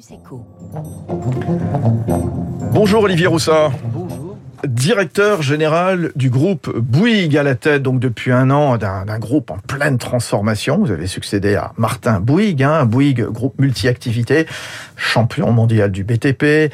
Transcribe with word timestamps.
Campus 0.00 0.10
Echo. 0.12 0.46
Bonjour 2.72 3.02
Olivier 3.02 3.26
Roussat. 3.26 3.70
Bonjour. 3.84 4.36
Directeur 4.66 5.42
général 5.42 6.12
du 6.16 6.28
groupe 6.30 6.70
Bouygues 6.76 7.36
à 7.36 7.42
la 7.42 7.54
tête 7.54 7.82
donc 7.82 7.98
depuis 7.98 8.30
un 8.30 8.50
an 8.50 8.76
d'un 8.76 9.04
d'un 9.06 9.18
groupe 9.18 9.50
en 9.50 9.58
pleine 9.58 9.98
transformation. 9.98 10.78
Vous 10.78 10.90
avez 10.90 11.06
succédé 11.06 11.54
à 11.54 11.72
Martin 11.76 12.20
Bouygues, 12.20 12.62
hein, 12.62 12.84
Bouygues 12.84 13.24
groupe 13.24 13.58
multi-activité, 13.58 14.46
champion 14.96 15.50
mondial 15.52 15.90
du 15.90 16.04
BTP. 16.04 16.72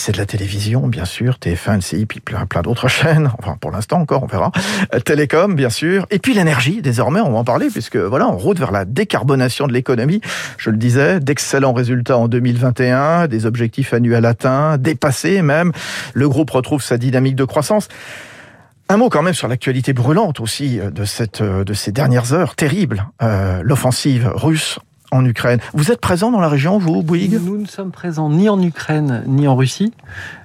C'est 0.00 0.12
de 0.12 0.18
la 0.18 0.26
télévision, 0.26 0.86
bien 0.86 1.04
sûr, 1.04 1.38
TF1, 1.42 1.78
LCI, 1.78 2.06
puis 2.06 2.20
plein, 2.20 2.46
plein 2.46 2.62
d'autres 2.62 2.86
chaînes. 2.88 3.32
Enfin, 3.40 3.56
pour 3.60 3.72
l'instant 3.72 3.98
encore, 3.98 4.22
on 4.22 4.26
verra. 4.26 4.52
Euh, 4.94 5.00
Télécom, 5.00 5.56
bien 5.56 5.70
sûr. 5.70 6.06
Et 6.12 6.20
puis 6.20 6.34
l'énergie, 6.34 6.80
désormais, 6.82 7.20
on 7.20 7.32
va 7.32 7.38
en 7.38 7.44
parler, 7.44 7.66
puisque 7.68 7.96
voilà, 7.96 8.28
on 8.28 8.36
route 8.36 8.60
vers 8.60 8.70
la 8.70 8.84
décarbonation 8.84 9.66
de 9.66 9.72
l'économie. 9.72 10.20
Je 10.56 10.70
le 10.70 10.76
disais, 10.76 11.18
d'excellents 11.18 11.72
résultats 11.72 12.16
en 12.16 12.28
2021, 12.28 13.26
des 13.26 13.44
objectifs 13.44 13.92
annuels 13.92 14.24
atteints, 14.24 14.78
dépassés 14.78 15.42
même. 15.42 15.72
Le 16.14 16.28
groupe 16.28 16.52
retrouve 16.52 16.80
sa 16.80 16.96
dynamique 16.96 17.34
de 17.34 17.44
croissance. 17.44 17.88
Un 18.88 18.98
mot 18.98 19.08
quand 19.08 19.22
même 19.22 19.34
sur 19.34 19.48
l'actualité 19.48 19.92
brûlante 19.92 20.38
aussi 20.38 20.78
de, 20.78 21.04
cette, 21.04 21.42
de 21.42 21.74
ces 21.74 21.90
dernières 21.90 22.32
heures, 22.32 22.54
terrible, 22.54 23.04
euh, 23.20 23.62
l'offensive 23.64 24.30
russe 24.32 24.78
en 25.10 25.24
Ukraine. 25.24 25.60
Vous 25.74 25.90
êtes 25.90 26.00
présent 26.00 26.30
dans 26.30 26.40
la 26.40 26.48
région, 26.48 26.78
vous, 26.78 27.02
Bouygues? 27.02 27.40
Nous 27.42 27.58
ne 27.58 27.66
sommes 27.66 27.90
présents 27.90 28.30
ni 28.30 28.48
en 28.48 28.60
Ukraine 28.60 29.22
ni 29.26 29.48
en 29.48 29.56
Russie. 29.56 29.92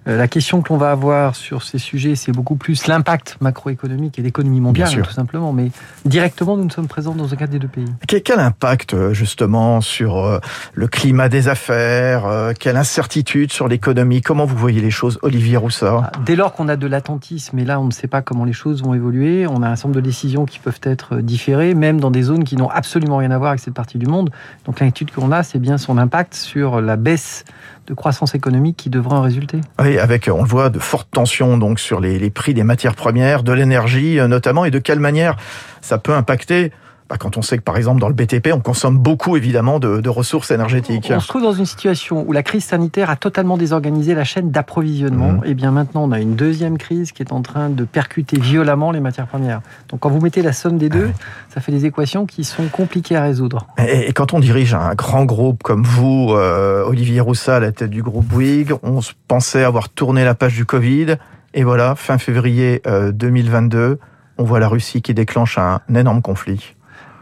Euh, 0.08 0.18
la 0.18 0.28
question 0.28 0.62
que 0.62 0.70
l'on 0.70 0.78
va 0.78 0.92
avoir 0.92 1.36
sur 1.36 1.64
ces 1.64 1.78
sujets, 1.78 2.16
c'est 2.16 2.32
beaucoup 2.32 2.56
plus 2.56 2.88
l'impact 2.88 3.38
macroéconomique 3.42 4.20
et 4.20 4.22
l'économie 4.22 4.60
mondiale, 4.60 5.02
tout 5.02 5.12
simplement. 5.12 5.54
Mais 5.54 5.72
directement, 6.06 6.58
nous 6.58 6.66
ne 6.66 6.70
sommes 6.70 6.88
présents 6.88 7.16
dans 7.16 7.26
aucun 7.26 7.46
des 7.46 7.60
deux 7.60 7.68
pays. 7.68 7.86
Quel, 8.08 8.40
impact 8.40 8.94
euh, 8.94 9.14
justement 9.14 9.80
sur 9.82 10.18
euh, 10.18 10.40
le 10.74 10.88
climat 10.88 11.30
des 11.30 11.48
affaires 11.48 12.52
Quelle 12.60 12.78
incertitude 12.78 13.52
sur 13.52 13.68
l'économie? 13.68 14.22
Comment 14.22 14.46
vous 14.46 14.58
voyez 14.58 14.82
les 14.82 14.92
choses, 14.92 15.20
Olivier 15.22 15.58
Roussard? 15.58 16.12
Dès 16.26 16.36
lors 16.36 16.54
qu'on 16.54 16.68
a 16.68 16.76
de 16.76 16.88
l'attentisme, 16.88 17.60
et 17.60 17.66
là 17.66 17.80
on 17.80 17.86
ne 17.86 17.92
sait 17.92 18.08
pas 18.08 18.22
comment 18.22 18.46
les 18.46 18.54
choses 18.54 18.84
vont 18.84 18.94
évoluer, 18.94 19.48
on 19.48 19.62
a 19.62 19.70
un 19.70 19.76
certain 19.76 19.90
nombre 19.90 20.02
de 20.02 20.06
décisions 20.06 20.46
qui 20.46 20.60
peuvent 20.60 20.80
être 20.84 21.18
différées, 21.18 21.74
même 21.76 22.00
dans 22.00 22.12
des 22.12 22.24
zones 22.24 22.44
qui 22.44 22.56
n'ont 22.56 22.70
absolument 22.70 23.18
rien 23.18 23.32
à 23.32 23.38
voir 23.38 23.52
avec 23.52 23.62
cette 23.62 23.74
partie 23.74 23.98
du 23.98 24.08
monde. 24.08 24.32
Donc 24.66 24.80
l'inquiétude 24.80 25.12
qu'on 25.12 25.32
a, 25.32 25.44
c'est 25.44 25.60
bien 25.60 25.78
son 25.78 25.98
impact 25.98 26.34
sur 26.34 26.82
la 26.82 26.96
baisse 26.96 27.46
de 27.88 27.94
croissance 27.94 28.34
économique 28.34 28.78
qui 28.78 28.90
devra 28.90 29.18
en 29.18 29.22
résulter. 29.22 29.60
Oui, 29.82 29.93
avec, 30.00 30.30
on 30.32 30.44
le 30.44 30.48
voit, 30.48 30.70
de 30.70 30.80
fortes 30.80 31.10
tensions 31.12 31.58
donc 31.58 31.80
sur 31.80 32.00
les, 32.00 32.20
les 32.20 32.30
prix 32.30 32.54
des 32.54 32.64
matières 32.64 32.96
premières, 32.96 33.44
de 33.44 33.52
l'énergie 33.52 34.20
euh, 34.20 34.28
notamment, 34.28 34.66
et 34.66 34.72
de 34.72 34.80
quelle 34.80 35.00
manière 35.00 35.36
ça 35.82 35.98
peut 35.98 36.14
impacter 36.14 36.72
bah, 37.10 37.18
quand 37.20 37.38
on 37.38 37.42
sait 37.42 37.58
que 37.58 37.64
par 37.64 37.78
exemple 37.78 38.00
dans 38.00 38.08
le 38.08 38.14
BTP, 38.14 38.50
on 38.54 38.60
consomme 38.60 38.98
beaucoup 38.98 39.38
évidemment 39.38 39.80
de, 39.80 40.02
de 40.02 40.10
ressources 40.10 40.52
énergétiques. 40.52 41.12
On 41.14 41.20
se 41.20 41.28
trouve 41.28 41.44
dans 41.44 41.54
une 41.54 41.66
situation 41.66 42.26
où 42.28 42.32
la 42.32 42.44
crise 42.44 42.64
sanitaire 42.64 43.10
a 43.10 43.16
totalement 43.16 43.58
désorganisé 43.58 44.16
la 44.16 44.24
chaîne 44.24 44.52
d'approvisionnement. 44.52 45.34
Mhm. 45.34 45.42
Et 45.46 45.54
bien 45.54 45.72
maintenant, 45.72 46.04
on 46.04 46.12
a 46.12 46.20
une 46.20 46.36
deuxième 46.36 46.78
crise 46.78 47.12
qui 47.12 47.22
est 47.22 47.32
en 47.32 47.42
train 47.42 47.70
de 47.70 47.84
percuter 47.84 48.40
violemment 48.40 48.92
les 48.92 49.00
matières 49.00 49.28
premières. 49.28 49.62
Donc 49.90 50.02
quand 50.02 50.10
vous 50.10 50.22
mettez 50.22 50.42
la 50.42 50.54
somme 50.54 50.78
des 50.78 50.90
deux, 50.90 51.12
ça 51.54 51.62
fait 51.62 51.72
des 51.72 51.86
équations 51.86 52.26
qui 52.26 52.44
sont 52.44 52.68
compliquées 52.68 53.16
à 53.16 53.24
résoudre. 53.24 53.68
Et, 53.78 54.10
et 54.10 54.14
quand 54.14 54.34
on 54.34 54.40
dirige 54.40 54.74
un 54.74 54.96
grand 54.96 55.26
groupe 55.26 55.64
comme 55.64 55.84
vous, 55.84 56.32
euh, 56.32 56.84
Olivier 56.86 57.20
Roussat, 57.20 57.58
à 57.58 57.60
la 57.60 57.72
tête 57.72 57.90
du 57.90 58.02
groupe 58.02 58.26
Bouygues, 58.26 58.74
on 58.84 59.00
pensait 59.28 59.64
avoir 59.64 59.90
tourné 59.90 60.24
la 60.24 60.36
page 60.36 60.56
du 60.56 60.66
Covid. 60.66 61.18
Et 61.54 61.64
voilà, 61.64 61.96
fin 61.96 62.18
février 62.18 62.82
euh, 62.88 63.12
2022, 63.12 64.00
on 64.38 64.44
voit 64.44 64.60
la 64.60 64.68
Russie 64.68 65.02
qui 65.02 65.14
déclenche 65.14 65.58
un, 65.58 65.82
un 65.90 65.96
énorme 65.96 66.22
conflit. 66.22 66.76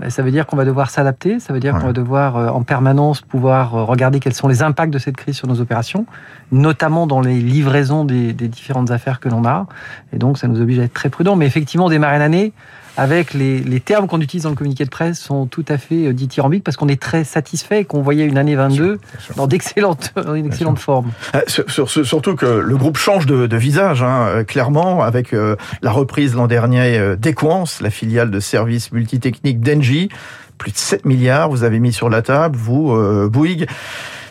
Ça 0.10 0.24
veut 0.24 0.32
dire 0.32 0.46
qu'on 0.46 0.56
va 0.56 0.66
devoir 0.66 0.90
s'adapter, 0.90 1.40
ça 1.40 1.54
veut 1.54 1.60
dire 1.60 1.74
Ouais. 1.74 1.80
qu'on 1.82 1.88
va 1.88 1.94
devoir 1.94 2.38
euh, 2.38 2.48
en 2.50 2.64
permanence 2.64 3.22
pouvoir 3.22 3.76
euh, 3.76 3.84
regarder 3.84 4.20
quels 4.20 4.34
sont 4.34 4.48
les 4.48 4.62
impacts 4.64 4.94
de 4.94 5.00
cette 5.00 5.16
crise 5.18 5.36
sur 5.36 5.48
nos 5.48 5.60
opérations, 5.62 6.06
notamment 6.52 7.08
dans 7.08 7.22
les 7.22 7.40
livraisons 7.40 8.04
des, 8.06 8.34
des 8.34 8.48
différentes 8.48 8.92
affaires 8.92 9.20
que 9.20 9.30
l'on 9.30 9.46
a. 9.46 9.68
Et 10.14 10.18
donc 10.18 10.38
ça 10.38 10.48
nous 10.48 10.60
oblige 10.62 10.80
à 10.80 10.84
être 10.84 10.94
très 10.94 11.10
prudents. 11.10 11.36
Mais 11.36 11.46
effectivement, 11.46 11.90
démarrer 11.90 12.20
l'année 12.20 12.54
avec 12.98 13.34
les, 13.34 13.60
les 13.60 13.80
termes 13.80 14.08
qu'on 14.08 14.20
utilise 14.22 14.44
dans 14.44 14.50
le 14.50 14.56
communiqué 14.56 14.84
de 14.86 14.90
presse 14.90 15.20
sont 15.20 15.46
tout 15.46 15.66
à 15.70 15.78
fait 15.78 16.08
euh, 16.08 16.14
dithyrambiques 16.14 16.64
parce 16.64 16.78
qu'on 16.78 16.88
est 16.88 17.02
très 17.02 17.24
satisfait 17.24 17.82
et 17.82 17.86
qu'on 17.86 18.02
voyait 18.02 18.26
une 18.26 18.38
année 18.38 18.56
22 18.56 19.00
dans 19.36 19.48
d'excellentes, 19.48 20.12
dans 20.16 20.36
une 20.36 20.46
excellente 20.46 20.80
forme. 20.80 21.12
Euh, 21.36 21.42
sur- 21.48 21.70
sur- 21.70 21.90
sur- 21.90 22.06
surtout 22.06 22.36
que 22.36 22.46
le 22.46 22.78
groupe 22.78 22.98
change 22.98 23.26
de, 23.26 23.48
de 23.48 23.58
visage, 23.58 24.04
hein, 24.04 24.28
euh, 24.28 24.44
clairement, 24.44 25.02
avec 25.04 25.34
euh, 25.34 25.56
la 25.82 25.92
reprise 25.92 26.36
l'an 26.36 26.48
dernier 26.48 26.98
euh, 26.98 27.16
d'Equance, 27.16 27.82
la 27.82 27.90
filiale 27.90 28.30
de 28.32 28.40
services 28.40 28.92
multitechniques 28.92 29.62
d'Engie. 29.62 30.10
Plus 30.58 30.72
de 30.72 30.78
7 30.78 31.06
milliards, 31.06 31.50
vous 31.50 31.64
avez 31.64 31.80
mis 31.80 31.92
sur 31.92 32.08
la 32.10 32.22
table, 32.22 32.56
vous, 32.56 32.92
euh, 32.92 33.28
Bouygues. 33.32 33.68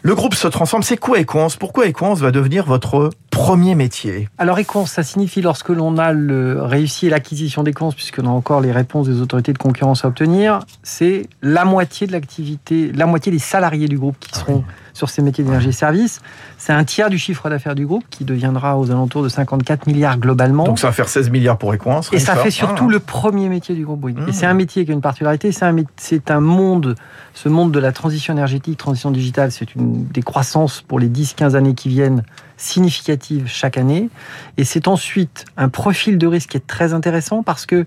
Le 0.02 0.14
groupe 0.14 0.34
se 0.34 0.48
transforme. 0.48 0.82
C'est 0.82 0.96
quoi 0.96 1.18
Equance? 1.18 1.56
Pourquoi 1.56 1.86
Equance 1.86 2.20
va 2.20 2.30
devenir 2.30 2.64
votre 2.64 3.10
premier 3.30 3.74
métier? 3.74 4.28
Alors 4.38 4.58
Equance, 4.58 4.92
ça 4.92 5.02
signifie 5.02 5.42
lorsque 5.42 5.68
l'on 5.68 5.98
a 5.98 6.12
le, 6.12 6.62
réussi 6.62 7.10
l'acquisition 7.10 7.62
d'Equance, 7.62 7.94
puisqu'on 7.94 8.26
a 8.26 8.30
encore 8.30 8.62
les 8.62 8.72
réponses 8.72 9.08
des 9.08 9.20
autorités 9.20 9.52
de 9.52 9.58
concurrence 9.58 10.04
à 10.06 10.08
obtenir, 10.08 10.60
c'est 10.82 11.28
la 11.42 11.66
moitié 11.66 12.06
de 12.06 12.12
l'activité, 12.12 12.92
la 12.92 13.04
moitié 13.04 13.30
des 13.30 13.38
salariés 13.38 13.88
du 13.88 13.98
groupe 13.98 14.16
qui 14.18 14.38
seront 14.38 14.64
sur 15.00 15.08
ces 15.08 15.22
métiers 15.22 15.42
d'énergie 15.44 15.70
et 15.70 15.72
services. 15.72 16.20
C'est 16.58 16.74
un 16.74 16.84
tiers 16.84 17.08
du 17.08 17.18
chiffre 17.18 17.48
d'affaires 17.48 17.74
du 17.74 17.86
groupe 17.86 18.04
qui 18.10 18.24
deviendra 18.26 18.78
aux 18.78 18.90
alentours 18.90 19.22
de 19.22 19.30
54 19.30 19.86
milliards 19.86 20.18
globalement. 20.18 20.64
Donc 20.64 20.78
ça 20.78 20.88
va 20.88 20.92
faire 20.92 21.08
16 21.08 21.30
milliards 21.30 21.56
pour 21.56 21.72
Equance. 21.72 22.10
Et 22.12 22.18
ça 22.18 22.36
fait 22.36 22.50
surtout 22.50 22.84
Ah. 22.88 22.92
le 22.92 23.00
premier 23.00 23.48
métier 23.48 23.74
du 23.74 23.86
groupe 23.86 24.00
Bouygues. 24.00 24.18
Mmh. 24.18 24.28
Et 24.28 24.32
c'est 24.32 24.44
un 24.46 24.52
métier 24.54 24.84
qui 24.84 24.90
a 24.90 24.94
une 24.94 25.00
particularité, 25.00 25.52
c'est 25.52 25.64
un, 25.64 25.72
mé- 25.72 25.86
c'est 25.96 26.30
un 26.30 26.40
monde, 26.40 26.96
ce 27.32 27.48
monde 27.48 27.72
de 27.72 27.78
la 27.78 27.92
transition 27.92 28.34
énergétique, 28.34 28.76
transition 28.76 29.10
digitale, 29.10 29.50
c'est 29.52 29.74
une 29.74 30.04
des 30.08 30.22
croissances 30.22 30.82
pour 30.82 30.98
les 30.98 31.08
10-15 31.08 31.54
années 31.56 31.74
qui 31.74 31.88
viennent 31.88 32.22
significatives 32.58 33.44
chaque 33.46 33.78
année. 33.78 34.10
Et 34.58 34.64
c'est 34.64 34.86
ensuite 34.86 35.46
un 35.56 35.70
profil 35.70 36.18
de 36.18 36.26
risque 36.26 36.50
qui 36.50 36.56
est 36.58 36.66
très 36.66 36.92
intéressant 36.92 37.42
parce 37.42 37.64
que 37.64 37.84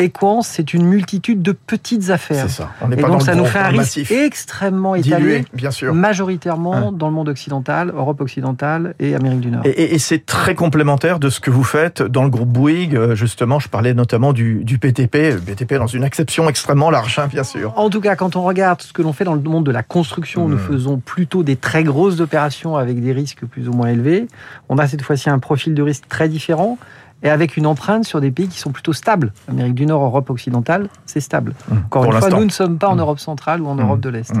Equance, 0.00 0.48
c'est 0.48 0.74
une 0.74 0.84
multitude 0.86 1.42
de 1.42 1.52
petites 1.52 2.10
affaires. 2.10 2.46
C'est 2.48 2.62
ça. 2.62 2.70
On 2.80 2.90
Et 2.90 2.96
pas 2.96 3.02
dans 3.02 3.08
donc 3.14 3.20
le 3.20 3.26
ça 3.26 3.34
nous 3.34 3.44
fait 3.44 3.58
un 3.58 3.72
dans 3.72 3.78
risque 3.78 4.10
extrêmement 4.10 4.94
étalé, 4.94 5.16
Dilué, 5.16 5.44
bien 5.54 5.70
sûr. 5.70 5.92
majoritairement 5.94 6.92
dans 6.92 7.08
le 7.08 7.14
monde 7.14 7.28
occidental, 7.28 7.92
Europe 7.94 8.20
occidentale 8.20 8.94
et 8.98 9.14
Amérique 9.14 9.40
du 9.40 9.50
Nord. 9.50 9.62
Et, 9.64 9.70
et- 9.70 9.94
et 9.94 9.98
c'est 9.98 10.24
très 10.24 10.54
complémentaire 10.54 11.18
de 11.18 11.28
ce 11.30 11.40
que 11.40 11.50
vous 11.50 11.64
faites 11.64 12.02
dans 12.02 12.24
le 12.24 12.30
groupe 12.30 12.48
Bouygues. 12.48 12.96
Euh, 12.96 13.14
Justement, 13.14 13.58
je 13.58 13.68
parlais 13.68 13.92
notamment 13.94 14.32
du, 14.32 14.64
du 14.64 14.78
PTP. 14.78 15.32
Le 15.34 15.40
PTP 15.40 15.74
dans 15.74 15.86
une 15.86 16.04
acception 16.04 16.48
extrêmement 16.48 16.90
large, 16.90 17.18
hein, 17.18 17.26
bien 17.30 17.44
sûr. 17.44 17.72
En 17.76 17.90
tout 17.90 18.00
cas, 18.00 18.16
quand 18.16 18.36
on 18.36 18.42
regarde 18.42 18.80
ce 18.82 18.92
que 18.92 19.02
l'on 19.02 19.12
fait 19.12 19.24
dans 19.24 19.34
le 19.34 19.40
monde 19.40 19.64
de 19.66 19.70
la 19.72 19.82
construction, 19.82 20.48
nous 20.48 20.56
Mhm. 20.56 20.62
faisons 20.68 20.98
plutôt 20.98 21.42
des 21.42 21.56
très 21.56 21.84
grosses 21.84 22.20
opérations 22.20 22.76
avec 22.76 23.00
des 23.02 23.12
risques 23.12 23.44
plus 23.44 23.68
ou 23.68 23.72
moins 23.72 23.88
élevés. 23.88 24.26
On 24.68 24.78
a 24.78 24.86
cette 24.86 25.02
fois-ci 25.02 25.28
un 25.30 25.38
profil 25.38 25.74
de 25.74 25.82
risque 25.82 26.04
très 26.08 26.28
différent 26.28 26.78
et 27.22 27.28
avec 27.30 27.56
une 27.56 27.66
empreinte 27.66 28.04
sur 28.04 28.20
des 28.20 28.30
pays 28.30 28.48
qui 28.48 28.58
sont 28.58 28.70
plutôt 28.72 28.92
stables. 28.92 29.32
Amérique 29.48 29.74
du 29.74 29.86
Nord, 29.86 30.02
Europe 30.02 30.30
occidentale, 30.30 30.88
c'est 31.06 31.20
stable. 31.20 31.54
Mmh. 31.68 31.76
Encore 31.86 32.04
une 32.06 32.12
fois, 32.12 32.30
nous 32.30 32.44
ne 32.44 32.50
sommes 32.50 32.78
pas 32.78 32.88
en 32.88 32.94
Mhm. 32.94 33.00
Europe 33.00 33.18
centrale 33.20 33.60
ou 33.60 33.68
en. 33.68 33.74
Europe 33.76 34.00
de 34.00 34.08
l'Est. 34.08 34.32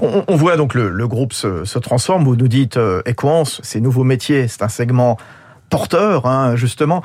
On, 0.00 0.24
on 0.26 0.36
voit 0.36 0.56
donc 0.56 0.74
le, 0.74 0.88
le 0.90 1.08
groupe 1.08 1.32
se, 1.32 1.64
se 1.64 1.78
transforme. 1.78 2.24
Vous 2.24 2.36
nous 2.36 2.48
dites 2.48 2.76
euh, 2.76 3.02
Equance, 3.06 3.60
ces 3.62 3.80
nouveaux 3.80 4.04
métiers, 4.04 4.48
c'est 4.48 4.62
un 4.62 4.68
segment 4.68 5.16
porteur, 5.70 6.26
hein, 6.26 6.56
justement. 6.56 7.02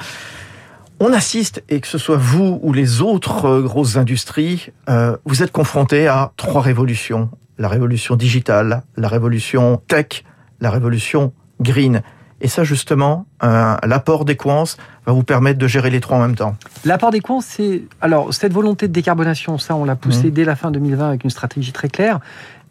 On 0.99 1.13
assiste, 1.13 1.63
et 1.69 1.79
que 1.79 1.87
ce 1.87 1.97
soit 1.97 2.17
vous 2.17 2.59
ou 2.61 2.73
les 2.73 3.01
autres 3.01 3.45
euh, 3.45 3.61
grosses 3.61 3.95
industries, 3.95 4.71
euh, 4.89 5.15
vous 5.25 5.43
êtes 5.43 5.51
confrontés 5.51 6.07
à 6.07 6.31
trois 6.35 6.61
révolutions. 6.61 7.29
La 7.57 7.69
révolution 7.69 8.15
digitale, 8.15 8.83
la 8.97 9.07
révolution 9.07 9.81
tech, 9.87 10.23
la 10.59 10.69
révolution 10.71 11.33
green. 11.61 12.01
Et 12.41 12.47
ça, 12.47 12.63
justement, 12.63 13.25
euh, 13.43 13.75
l'apport 13.85 14.23
d'Equance 14.25 14.77
va 15.09 15.13
vous 15.15 15.23
permettre 15.23 15.59
de 15.59 15.67
gérer 15.67 15.89
les 15.89 15.99
trois 15.99 16.17
en 16.17 16.21
même 16.21 16.35
temps. 16.35 16.55
L'apport 16.85 17.11
des 17.11 17.19
coins, 17.19 17.41
c'est. 17.41 17.83
Alors, 18.01 18.33
cette 18.33 18.53
volonté 18.53 18.87
de 18.87 18.93
décarbonation, 18.93 19.57
ça, 19.57 19.75
on 19.75 19.85
l'a 19.85 19.95
poussé 19.95 20.25
Mhm. 20.25 20.31
dès 20.31 20.45
la 20.45 20.55
fin 20.55 20.71
2020 20.71 21.07
avec 21.09 21.23
une 21.23 21.29
stratégie 21.29 21.71
très 21.71 21.89
claire. 21.89 22.19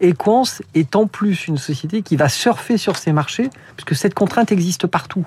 Equance 0.01 0.63
est 0.75 0.95
en 0.97 1.07
plus 1.07 1.49
une 1.49 1.59
société 1.59 2.03
qui 2.03 2.17
va 2.17 2.29
surfer 2.29 2.77
sur 2.77 2.97
ces 2.97 3.13
marchés, 3.13 3.51
puisque 3.77 3.97
cette 3.97 4.15
contrainte 4.15 4.53
existe 4.53 4.87
partout. 4.87 5.25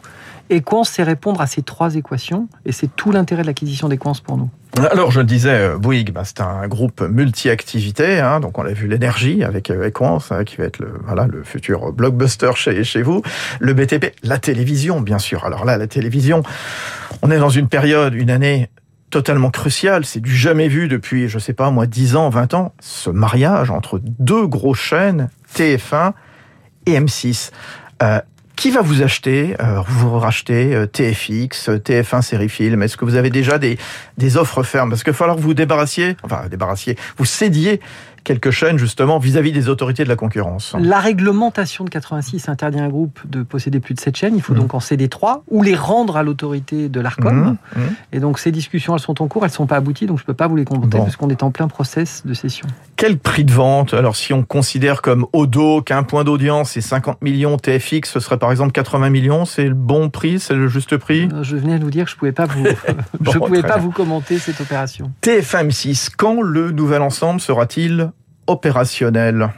Equance, 0.50 0.90
c'est 0.90 1.04
répondre 1.04 1.42
à 1.42 1.48
ces 1.48 1.62
trois 1.62 1.96
équations, 1.96 2.48
et 2.66 2.72
c'est 2.72 2.94
tout 2.96 3.12
l'intérêt 3.12 3.42
de 3.42 3.48
l'acquisition 3.48 3.90
d'Equance 3.90 4.22
pour 4.22 4.38
nous. 4.38 4.50
Alors, 4.78 5.12
je 5.12 5.20
le 5.20 5.26
disais, 5.26 5.50
euh, 5.50 5.78
Bouygues, 5.78 6.12
bah, 6.12 6.24
c'est 6.24 6.42
un 6.42 6.68
groupe 6.68 7.02
multi-activité. 7.02 8.20
Hein, 8.20 8.40
donc, 8.40 8.58
on 8.58 8.66
a 8.66 8.72
vu 8.72 8.88
l'énergie 8.88 9.44
avec 9.44 9.70
Equance, 9.70 10.32
hein, 10.32 10.46
qui 10.46 10.58
va 10.58 10.66
être 10.66 10.80
le, 10.80 10.94
voilà, 11.06 11.28
le 11.28 11.44
futur 11.44 11.92
blockbuster 11.92 12.52
chez, 12.56 12.84
chez 12.84 13.02
vous. 13.02 13.22
Le 13.60 13.74
BTP, 13.74 14.14
la 14.24 14.40
télévision, 14.40 15.02
bien 15.02 15.20
sûr. 15.20 15.46
Alors 15.46 15.66
là, 15.66 15.78
la 15.78 15.88
télévision, 15.88 16.44
on 17.22 17.32
est 17.32 17.40
dans 17.40 17.50
une 17.50 17.68
période, 17.68 18.14
une 18.14 18.30
année 18.30 18.70
totalement 19.12 19.52
cruciale. 19.52 20.06
C'est 20.06 20.22
du 20.22 20.36
jamais 20.36 20.68
vu 20.68 20.88
depuis, 20.88 21.28
je 21.28 21.38
sais 21.38 21.54
pas, 21.54 21.70
moi, 21.70 21.86
10 21.86 22.16
ans, 22.16 22.30
20 22.30 22.54
ans. 22.56 22.74
Ce 22.80 23.10
mariage 23.10 23.70
entre 23.70 24.02
deux 24.04 24.48
grosses 24.48 24.80
chaînes, 24.80 25.30
TF1 25.56 26.14
et 26.88 27.00
M6. 27.00 27.52
Euh, 28.02 28.20
qui 28.62 28.70
va 28.70 28.82
vous 28.82 29.02
acheter, 29.02 29.56
euh, 29.60 29.82
vous 29.88 30.20
racheter 30.20 30.76
euh, 30.76 30.86
TFX, 30.86 31.70
euh, 31.70 31.78
TF1 31.78 32.22
série 32.22 32.48
film? 32.48 32.84
Est-ce 32.84 32.96
que 32.96 33.06
vous 33.06 33.16
avez 33.16 33.32
déjà 33.32 33.58
des, 33.58 33.80
des 34.18 34.38
offres 34.38 34.62
fermes? 34.62 34.92
Parce 34.92 35.04
qu'il 35.04 35.14
va 35.14 35.18
falloir 35.18 35.38
vous 35.38 35.56
débarrassiez, 35.56 36.16
enfin 36.22 36.44
débarrassiez, 36.48 36.96
vous 37.18 37.26
cédiez 37.26 37.80
quelques 38.24 38.52
chaînes 38.52 38.78
justement 38.78 39.20
vis-à-vis 39.20 39.52
des 39.52 39.70
autorités 39.70 40.04
de 40.04 40.10
la 40.10 40.16
concurrence. 40.16 40.76
La 40.80 41.00
réglementation 41.00 41.84
de 41.84 41.90
86 41.90 42.50
interdit 42.50 42.80
à 42.80 42.84
un 42.84 42.90
groupe 42.90 43.20
de 43.26 43.44
posséder 43.44 43.80
plus 43.80 43.94
de 43.94 44.00
7 44.00 44.16
chaînes. 44.16 44.36
Il 44.36 44.42
faut 44.42 44.54
mmh. 44.54 44.60
donc 44.60 44.74
en 44.74 44.80
céder 44.80 45.10
3 45.10 45.44
ou 45.50 45.64
les 45.64 45.76
rendre 45.76 46.18
à 46.18 46.24
l'autorité 46.24 46.90
de 46.90 47.00
l'ARCOM. 47.00 47.58
Mmh, 47.76 47.80
mmh. 47.80 47.82
Et 48.14 48.20
donc 48.20 48.40
ces 48.40 48.52
discussions, 48.52 48.96
elles 48.96 49.02
sont 49.02 49.22
en 49.22 49.28
cours, 49.28 49.44
elles 49.44 49.52
ne 49.52 49.56
sont 49.56 49.68
pas 49.68 49.78
abouties, 49.78 50.06
donc 50.06 50.18
je 50.18 50.24
ne 50.24 50.28
peux 50.28 50.34
pas 50.34 50.48
vous 50.48 50.56
les 50.56 50.66
commenter 50.66 50.98
parce 50.98 51.16
qu'on 51.16 51.30
est 51.30 51.44
en 51.44 51.52
plein 51.52 51.68
process 51.68 52.24
de 52.26 52.34
cession. 52.34 52.68
Quel 52.96 53.18
prix 53.18 53.46
de 53.46 53.54
vente? 53.54 53.94
Alors 53.94 54.16
si 54.16 54.34
on 54.34 54.44
considère 54.44 55.02
comme 55.02 55.26
Odo 55.34 55.82
qu'un 55.82 56.04
point 56.04 56.24
d'audience 56.24 56.78
est 56.78 56.82
50 56.82 57.22
millions, 57.22 57.58
TFX 57.58 58.12
ce 58.12 58.20
serait 58.20 58.38
par 58.38 58.52
exemple 58.52 58.72
80 58.72 59.10
millions, 59.10 59.46
c'est 59.46 59.66
le 59.66 59.74
bon 59.74 60.10
prix, 60.10 60.40
c'est 60.40 60.54
le 60.54 60.68
juste 60.68 60.98
prix? 60.98 61.28
Euh, 61.34 61.44
Je 61.44 61.56
venais 61.58 61.80
de 61.80 61.84
vous 61.84 61.90
dire 61.90 62.06
que 62.06 62.12
je 62.12 62.16
ne 62.16 62.20
pouvais 62.20 62.32
pas 62.32 62.46
vous, 62.46 62.66
je 63.22 63.38
pouvais 63.38 63.64
pas 63.64 63.78
vous 63.78 63.92
commenter 63.92 64.38
cette 64.38 64.62
opération. 64.62 65.12
TF1 65.24 66.12
quand 66.18 66.42
le 66.42 66.72
nouvel 66.72 67.02
ensemble 67.02 67.40
sera-t-il? 67.40 68.11
Opérationnel 68.52 69.50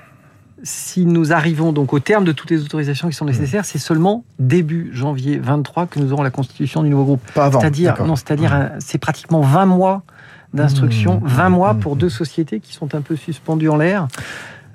si 0.64 1.06
nous 1.06 1.34
arrivons 1.34 1.74
donc 1.74 1.92
au 1.94 2.00
terme 2.00 2.24
de 2.24 2.32
toutes 2.32 2.50
les 2.50 2.62
autorisations 2.62 3.10
qui 3.10 3.14
sont 3.14 3.26
nécessaires, 3.26 3.66
c'est 3.66 3.80
seulement 3.80 4.24
début 4.40 4.92
janvier 4.94 5.38
23 5.38 5.88
que 5.88 6.00
nous 6.00 6.14
aurons 6.14 6.24
la 6.24 6.32
constitution 6.32 6.84
du 6.84 6.90
nouveau 6.90 7.04
groupe. 7.04 7.32
Pas 7.34 7.46
avant. 7.46 7.60
C'est-à-dire, 7.60 8.02
non, 8.06 8.16
c'est-à-dire, 8.16 8.72
c'est 8.80 8.98
pratiquement 8.98 9.42
20 9.42 9.66
mois 9.66 10.04
d'instruction, 10.54 11.20
20 11.24 11.50
mmh. 11.50 11.52
mois 11.52 11.74
pour 11.74 11.96
deux 11.96 12.10
sociétés 12.10 12.60
qui 12.60 12.74
sont 12.74 12.96
un 12.96 13.02
peu 13.02 13.16
suspendues 13.16 13.70
en 13.70 13.76
l'air 13.76 14.08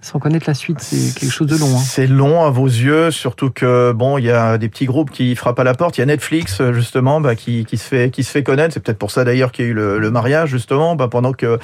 sans 0.01 0.19
connaître 0.19 0.45
la 0.47 0.55
suite, 0.55 0.81
c'est 0.81 1.19
quelque 1.19 1.33
chose 1.33 1.49
de 1.49 1.57
long. 1.57 1.75
Hein. 1.75 1.83
C'est 1.85 2.07
long 2.07 2.45
à 2.45 2.51
vos 2.51 2.67
yeux, 2.67 3.11
surtout 3.11 3.51
que 3.51 3.93
bon, 3.93 4.17
il 4.19 4.25
y 4.25 4.31
a 4.31 4.57
des 4.57 4.69
petits 4.69 4.87
groupes 4.87 5.11
qui 5.11 5.35
frappent 5.35 5.59
à 5.59 5.65
la 5.65 5.75
porte. 5.75 5.99
Il 5.99 6.01
y 6.01 6.03
a 6.03 6.07
Netflix 6.07 6.63
justement, 6.73 7.21
bah, 7.21 7.35
qui, 7.35 7.65
qui, 7.65 7.77
se 7.77 7.85
fait 7.85 8.11
qui 8.11 8.23
se 8.23 8.31
fait 8.31 8.43
connaître. 8.43 8.75
C'est 8.75 8.81
peut-être 8.81 8.99
pour 8.99 9.11
ça 9.11 9.25
d'ailleurs 9.25 9.51
qu'il 9.51 9.65
y 9.65 9.69
a 9.69 9.71
eu 9.71 9.75
le, 9.75 10.11
mariage 10.11 10.51
justement, 10.51 10.95
bah, 10.95 11.09
pendant 11.09 11.33
que 11.33 11.59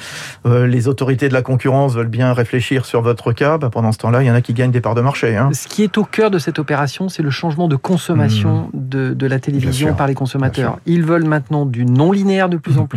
euh, 0.45 0.67
les 0.67 0.87
autorités 0.87 1.29
de 1.29 1.33
la 1.33 1.41
concurrence 1.41 1.95
veulent 1.95 2.07
bien 2.07 2.33
réfléchir 2.33 2.85
sur 2.85 3.01
votre 3.01 3.31
cas. 3.31 3.57
Bah, 3.57 3.69
pendant 3.69 3.91
ce 3.91 3.97
temps-là, 3.99 4.21
il 4.21 4.27
y 4.27 4.31
en 4.31 4.35
a 4.35 4.41
qui 4.41 4.53
gagnent 4.53 4.71
des 4.71 4.81
parts 4.81 4.95
de 4.95 5.01
marché. 5.01 5.35
Hein. 5.35 5.49
Ce 5.53 5.67
qui 5.67 5.83
est 5.83 5.97
au 5.97 6.03
cœur 6.03 6.29
de 6.29 6.39
cette 6.39 6.59
opération, 6.59 7.09
c'est 7.09 7.23
le 7.23 7.29
changement 7.29 7.67
de 7.67 7.75
consommation 7.75 8.69
mmh. 8.73 8.89
de, 8.89 9.13
de, 9.13 9.27
la 9.27 9.39
télévision 9.39 9.93
par 9.93 10.07
les 10.07 10.13
consommateurs. 10.13 10.79
Ils 10.85 11.03
veulent 11.03 11.25
maintenant 11.25 11.65
du 11.65 11.85
non 11.85 12.11
linéaire 12.11 12.49
de 12.49 12.57
plus 12.57 12.77
en 12.77 12.83
mmh. 12.83 12.87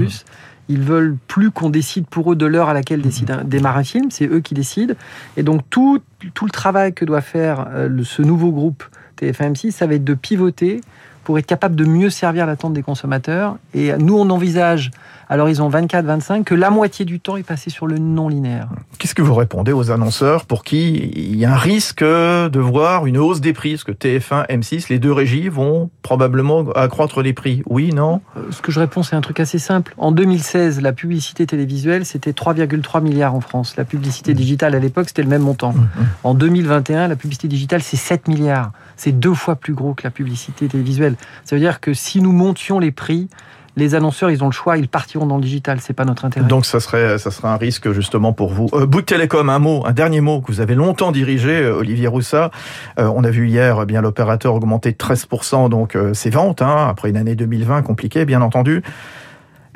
Ils 0.69 0.83
veulent 0.83 1.17
plus 1.29 1.51
qu'on 1.51 1.71
décide 1.71 2.07
pour 2.07 2.33
eux 2.33 2.37
de 2.37 2.47
l'heure 2.47 2.69
à 2.69 2.75
laquelle 2.75 3.01
décide 3.01 3.31
un, 3.31 3.45
démarre 3.45 3.79
un 3.79 3.85
film, 3.85 4.11
c'est 4.11 4.27
eux 4.27 4.41
qui 4.41 4.55
décident. 4.55 4.95
Et 5.37 5.43
donc 5.43 5.63
tout, 5.71 6.01
tout 6.35 6.45
le 6.45 6.51
travail 6.51 6.93
que 6.93 7.05
doit 7.05 7.21
faire 7.21 7.67
euh, 7.73 8.03
ce 8.05 8.23
nouveau 8.23 8.51
groupe 8.51 8.85
TF1 9.21 9.71
ça 9.71 9.87
va 9.87 9.95
être 9.95 10.05
de 10.05 10.15
pivoter 10.15 10.81
pour 11.25 11.39
être 11.39 11.47
capable 11.47 11.77
de 11.77 11.85
mieux 11.85 12.09
servir 12.09 12.47
l'attente 12.47 12.73
des 12.73 12.83
consommateurs. 12.83 13.59
Et 13.75 13.93
nous, 13.99 14.17
on 14.17 14.31
envisage 14.31 14.91
à 15.29 15.37
l'horizon 15.37 15.69
24-25 15.69 16.45
que 16.45 16.55
la 16.55 16.71
moitié 16.71 17.05
du 17.05 17.21
temps 17.21 17.37
est 17.37 17.43
passé 17.43 17.71
sur 17.71 17.87
le 17.87 17.99
non 17.99 18.29
linéaire. 18.29 18.69
Qu'est-ce 18.99 19.15
que 19.15 19.23
vous 19.23 19.35
répondez 19.35 19.73
aux 19.73 19.91
annonceurs 19.91 20.47
pour 20.47 20.65
qui 20.65 21.11
il 21.15 21.37
y 21.37 21.45
a 21.45 21.53
un 21.53 21.57
risque 21.57 22.03
de 22.03 22.59
voir 22.59 23.07
une 23.07 23.19
hausse 23.19 23.41
des 23.41 23.53
prix? 23.53 23.73
Parce 23.73 23.85
que 23.85 23.93
TF1, 23.93 24.49
M6, 24.49 24.87
les 24.89 24.99
deux 24.99 25.13
régies 25.13 25.49
vont 25.49 25.91
probablement 26.03 26.71
accroître 26.71 27.23
les 27.23 27.33
prix. 27.33 27.63
Oui, 27.67 27.93
non? 27.93 28.21
Euh, 28.37 28.43
Ce 28.51 28.63
que 28.63 28.73
je 28.73 28.81
réponds, 28.81 29.03
c'est 29.03 29.17
un 29.17 29.21
truc 29.21 29.41
assez 29.41 29.59
simple. 29.59 29.95
En 29.99 30.13
2016, 30.13 30.81
la 30.81 30.93
publicité 30.93 31.47
télévisuelle, 31.47 32.05
c'était 32.05 32.33
3,3 32.33 33.03
milliards 33.03 33.35
en 33.35 33.41
France. 33.41 33.77
La 33.77 33.85
publicité 33.85 34.33
mmh. 34.33 34.37
digitale, 34.37 34.75
à 34.75 34.79
l'époque, 34.79 35.09
c'était 35.09 35.23
le 35.23 35.29
même 35.29 35.43
montant. 35.43 35.73
Mmh, 35.73 35.81
mmh. 35.81 36.07
En 36.25 36.35
2021, 36.35 37.09
la 37.09 37.17
publicité 37.17 37.49
digitale, 37.49 37.83
c'est 37.83 37.97
7 37.97 38.29
milliards. 38.29 38.73
C'est 38.97 39.13
deux 39.13 39.35
fois 39.35 39.57
plus 39.57 39.75
gros 39.75 39.95
que 39.95 40.03
la 40.05 40.11
publicité 40.11 40.69
télévisuelle. 40.69 41.17
Ça 41.45 41.55
veut 41.55 41.61
dire 41.61 41.81
que 41.81 41.95
si 41.95 42.21
nous 42.21 42.33
montions 42.33 42.79
les 42.79 42.91
prix, 42.91 43.29
les 43.79 43.95
annonceurs, 43.95 44.31
ils 44.31 44.43
ont 44.43 44.49
le 44.49 44.53
choix, 44.53 44.77
ils 44.77 44.89
partiront 44.89 45.27
dans 45.27 45.37
le 45.37 45.43
digital. 45.43 45.79
C'est 45.81 45.95
pas 45.95 46.05
notre 46.05 46.25
intérêt. 46.25 46.47
Donc, 46.47 46.67
ça 46.67 46.81
serait, 46.81 47.17
un 47.45 47.57
risque 47.57 47.93
justement 47.93 48.33
pour 48.33 48.53
vous. 48.53 48.69
Euh, 48.75 48.87
Bouygues 48.87 49.07
Télécom, 49.07 49.49
un 49.49 49.59
mot, 49.59 49.85
un 49.87 49.93
dernier 49.93 50.21
mot 50.21 50.41
que 50.41 50.49
vous 50.49 50.61
avez 50.61 50.75
longtemps 50.75 51.13
dirigé, 51.13 51.63
euh, 51.63 51.79
Olivier 51.79 52.09
Roussat. 52.09 52.51
Euh, 52.99 53.11
on 53.15 53.25
a 53.25 53.31
vu 53.31 53.49
hier, 53.49 53.79
eh 53.83 53.87
bien 53.87 54.03
l'opérateur 54.03 54.55
augmenter 54.55 54.93
de 54.93 54.97
13%, 54.97 55.69
donc 55.69 55.95
euh, 55.95 56.13
ses 56.13 56.31
ventes, 56.31 56.61
hein, 56.61 56.89
après 56.91 57.11
une 57.11 57.17
année 57.17 57.37
2020 57.37 57.83
compliquée, 57.83 58.25
bien 58.25 58.43
entendu. 58.43 58.83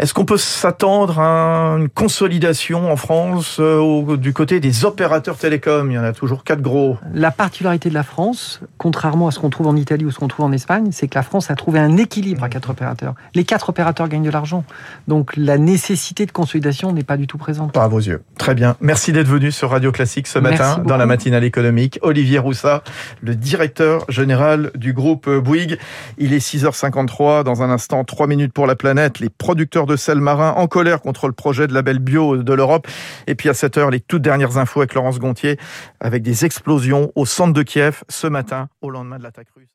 Est-ce 0.03 0.15
qu'on 0.15 0.25
peut 0.25 0.37
s'attendre 0.37 1.21
à 1.21 1.77
une 1.79 1.89
consolidation 1.89 2.91
en 2.91 2.97
France 2.97 3.59
euh, 3.61 4.17
du 4.17 4.33
côté 4.33 4.59
des 4.59 4.85
opérateurs 4.85 5.39
télécoms? 5.39 5.93
Il 5.93 5.95
y 5.95 5.99
en 5.99 6.03
a 6.03 6.13
toujours 6.13 6.43
quatre 6.43 6.61
gros. 6.61 6.97
La 7.15 7.31
particularité 7.31 7.89
de 7.89 7.95
la 7.95 8.03
France, 8.03 8.59
contrairement 8.79 9.29
à 9.29 9.31
ce 9.31 9.39
qu'on 9.39 9.49
trouve 9.49 9.69
en 9.69 9.77
Italie 9.77 10.05
ou 10.05 10.11
ce 10.11 10.19
qu'on 10.19 10.27
trouve 10.27 10.45
en 10.45 10.51
Espagne, 10.51 10.89
c'est 10.91 11.07
que 11.07 11.15
la 11.15 11.23
France 11.23 11.53
a 11.53 11.55
trouvé 11.55 11.79
un 11.79 11.97
équilibre 11.99 12.43
à 12.43 12.49
quatre 12.49 12.71
opérateurs. 12.71 13.15
Les 13.37 13.45
quatre 13.45 13.69
opérateurs 13.69 14.09
gagnent 14.09 14.25
de 14.25 14.31
l'argent. 14.31 14.65
Donc 15.07 15.37
la 15.37 15.57
nécessité 15.57 16.27
de 16.27 16.33
consolidation 16.33 16.93
n'est 16.93 17.05
pas 17.05 17.17
du 17.17 17.29
tout 17.29 17.39
présente. 17.39 17.71
Pas 17.71 17.85
à 17.85 17.89
vos 17.89 18.01
yeux. 18.01 18.25
Très 18.39 18.57
bien. 18.57 18.75
Merci 18.81 19.13
d'être 19.13 19.29
venu 19.29 19.53
sur 19.53 19.71
Radio 19.71 19.93
Classique 19.93 20.27
ce 20.27 20.41
matin 20.41 20.83
dans 20.85 20.97
la 20.97 21.07
matinale 21.07 21.45
économique. 21.45 22.01
Olivier 22.03 22.41
Roussat, 22.41 22.83
le 23.21 23.37
directeur 23.37 24.05
général 24.09 24.73
du 24.75 24.95
groupe 24.95 25.31
Bouygues. 25.31 25.79
Il 26.19 26.33
est 26.33 26.45
6h53. 26.45 27.45
Dans 27.45 27.63
un 27.63 27.71
instant, 27.71 28.03
3 28.03 28.27
minutes 28.27 28.53
pour 28.53 28.67
la 28.67 28.75
planète. 28.75 29.21
Les 29.21 29.29
producteurs 29.29 29.87
de 29.87 29.92
sel 29.97 30.21
marin 30.21 30.53
en 30.57 30.67
colère 30.67 31.01
contre 31.01 31.27
le 31.27 31.33
projet 31.33 31.67
de 31.67 31.75
label 31.75 31.99
bio 31.99 32.43
de 32.43 32.53
l'Europe. 32.53 32.87
Et 33.27 33.35
puis 33.35 33.49
à 33.49 33.55
7 33.55 33.79
heure, 33.79 33.91
les 33.91 34.01
toutes 34.01 34.23
dernières 34.23 34.59
infos 34.59 34.81
avec 34.81 34.95
Laurence 34.95 35.19
Gontier, 35.19 35.59
avec 36.01 36.23
des 36.23 36.45
explosions 36.45 37.13
au 37.15 37.27
centre 37.27 37.53
de 37.53 37.63
Kiev 37.63 38.03
ce 38.09 38.27
matin, 38.27 38.69
au 38.81 38.91
lendemain 38.91 39.19
de 39.19 39.23
l'attaque 39.23 39.49
russe. 39.57 39.73